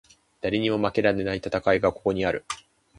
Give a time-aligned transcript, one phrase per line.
[0.41, 2.43] 誰にも負けられない戦いがここにある